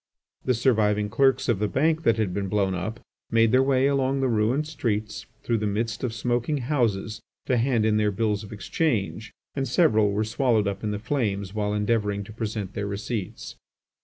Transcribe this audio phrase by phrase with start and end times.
[0.45, 4.19] The surviving clerks of the Bank that had been blown up, made their way along
[4.19, 8.51] the ruined streets through the midst of smoking houses to hand in their bills of
[8.51, 13.57] exchange, and several were swallowed up in the flames while endeavouring to present their receipts.